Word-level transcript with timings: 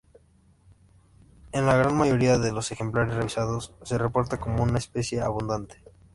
En 1.51 1.67
la 1.67 1.77
gran 1.77 1.95
mayoría 1.95 2.39
de 2.39 2.51
los 2.51 2.71
ejemplares 2.71 3.13
revisados 3.13 3.75
se 3.83 3.99
reporta 3.99 4.39
como 4.39 4.63
una 4.63 4.79
especie 4.79 5.21
abundante. 5.21 5.79